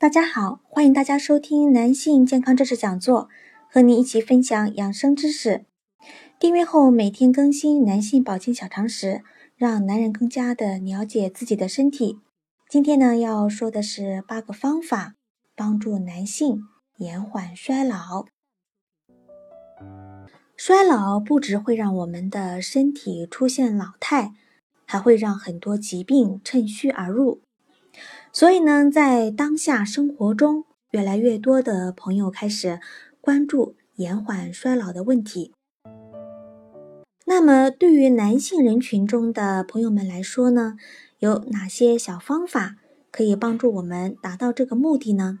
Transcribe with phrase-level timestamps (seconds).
[0.00, 3.28] 大家好，欢迎大家收听男性健康知识讲座，
[3.68, 5.64] 和你一起分享养生知识。
[6.38, 9.24] 订阅后每天更新男性保健小常识，
[9.56, 12.20] 让男人更加的了解自己的身体。
[12.68, 15.16] 今天呢要说的是八个方法，
[15.56, 16.60] 帮助男性
[16.98, 18.26] 延缓衰老。
[20.56, 24.34] 衰老不只会让我们的身体出现老态，
[24.86, 27.40] 还会让很多疾病趁虚而入。
[28.32, 32.80] 所以呢，在当下生活中，越来越多的朋友开始
[33.20, 35.52] 关注延缓衰老的问题。
[37.26, 40.76] 那么，对于男性人群中的朋友们来说呢，
[41.18, 42.76] 有哪些小方法
[43.10, 45.40] 可以帮助我们达到这个目的呢？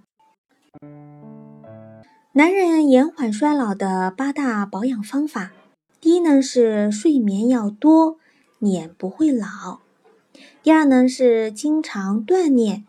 [2.32, 5.52] 男人延缓衰老的八大保养方法，
[6.00, 8.18] 第一呢是睡眠要多，
[8.58, 9.80] 脸不会老。
[10.62, 12.84] 第二呢是经常锻炼，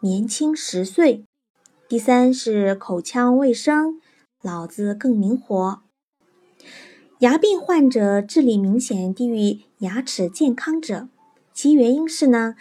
[0.00, 1.24] 年轻十岁；
[1.88, 4.00] 第三是口腔卫生，
[4.42, 5.82] 脑子更灵活。
[7.20, 11.08] 牙病患者智力明显低于牙齿健康者，
[11.52, 12.54] 其原因是呢，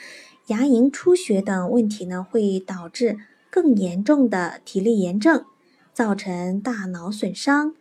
[0.47, 3.17] 牙龈出血等问题呢会导致
[3.49, 5.45] 更严重的体力炎症，
[5.93, 7.75] 造成大脑损伤。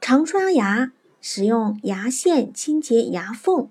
[0.00, 3.68] 常刷牙，使用牙线清洁牙缝，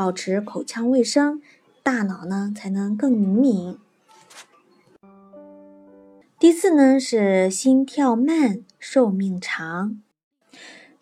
[0.00, 1.42] 保持口腔卫生。
[1.82, 3.76] 大脑呢才能更灵敏。
[6.38, 10.00] 第四呢是心跳慢，寿命长。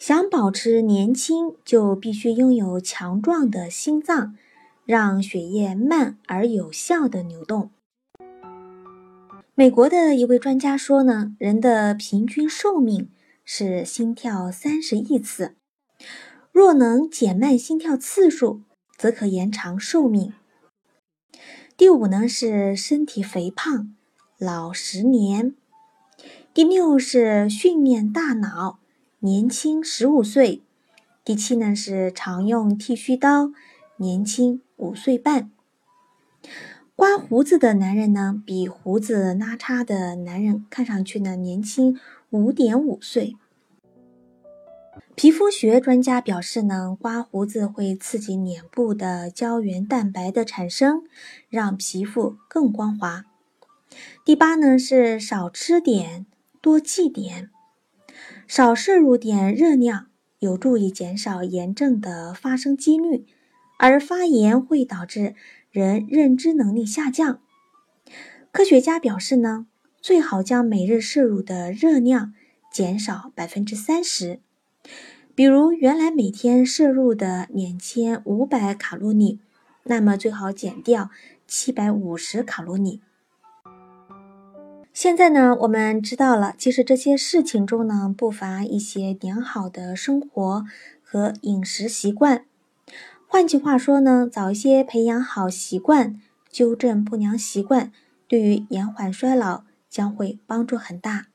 [0.00, 4.34] 想保持年轻，就必须拥有强壮的心脏，
[4.84, 7.70] 让血液慢而有效的流动。
[9.54, 13.09] 美国的一位专家说呢，人的平均寿命
[13.44, 15.54] 是心跳三十亿次，
[16.50, 18.62] 若能减慢心跳次数，
[18.98, 20.34] 则可延长寿命。
[21.76, 23.94] 第五呢是身体肥胖，
[24.36, 25.54] 老十年。
[26.53, 28.81] 第六是训练大脑，
[29.20, 30.62] 年轻十五岁。
[31.25, 33.53] 第七呢是常用剃须刀，
[33.98, 35.53] 年轻五岁半。
[36.97, 41.97] 刮胡子的男人呢，比胡子拉碴的男人看上去呢年轻
[42.30, 43.36] 五点五岁。
[45.18, 51.02] 皮肤学专家表示呢，刮胡子会刺激脸部的胶原蛋白的产生，
[51.48, 53.24] 让皮肤更光滑。
[54.24, 56.24] 第八呢是少吃点，
[56.60, 57.50] 多忌点，
[58.46, 60.06] 少摄入点热量，
[60.38, 63.26] 有助于减少炎症的发生几率，
[63.80, 65.34] 而发炎会导致
[65.72, 67.40] 人认知能力下降。
[68.52, 69.66] 科学家表示呢，
[70.00, 72.34] 最好将每日摄入的热量
[72.72, 74.38] 减少百分之三十。
[75.34, 79.39] 比如原来每天摄入的两千五百卡路里，
[79.84, 81.11] 那么最好减掉
[81.47, 83.00] 七百五十卡路里。
[84.93, 90.65] 现在呢，我们知道了，其实这些事情中呢，不乏一些良好的生活
[91.05, 92.45] 和饮食习惯。
[93.28, 97.93] 换句话说呢，早一些培养好习惯，纠正不良习惯，
[98.27, 101.27] 对于延缓衰老将会帮助很大。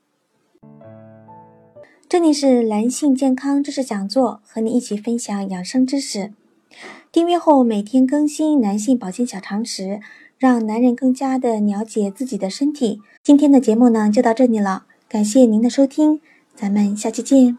[2.14, 6.32] 这里是男性健康知识讲座，和你一起分享养生知识。
[7.10, 9.98] 订阅后每天更新男性保健小常识，
[10.38, 13.00] 让男人更加的了解自己的身体。
[13.24, 16.20] 今天的节目呢就到这里了，感谢您的收听，
[16.54, 17.58] 咱们下期见。